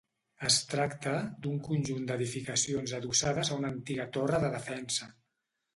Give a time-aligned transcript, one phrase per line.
[0.47, 1.13] Es tracta
[1.43, 5.15] d'un conjunt d'edificacions adossades a una antiga torre de defensa.